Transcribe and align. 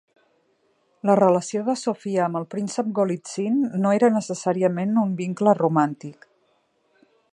La 1.09 1.15
relació 1.19 1.61
de 1.67 1.75
Sophia 1.81 2.23
amb 2.27 2.39
el 2.39 2.47
príncep 2.53 2.89
Golitsyn 3.01 3.61
no 3.85 3.91
era 3.99 4.09
necessàriament 4.17 4.97
un 5.03 5.13
vincle 5.21 5.55
romàntic. 5.61 6.27